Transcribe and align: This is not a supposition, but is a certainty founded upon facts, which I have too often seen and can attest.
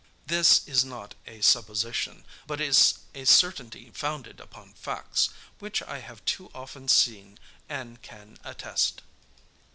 This 0.25 0.67
is 0.67 0.83
not 0.83 1.13
a 1.27 1.41
supposition, 1.41 2.25
but 2.47 2.59
is 2.59 2.97
a 3.13 3.23
certainty 3.23 3.91
founded 3.93 4.39
upon 4.39 4.73
facts, 4.73 5.29
which 5.59 5.83
I 5.83 5.99
have 5.99 6.25
too 6.25 6.49
often 6.55 6.87
seen 6.87 7.37
and 7.69 8.01
can 8.01 8.39
attest. 8.43 9.03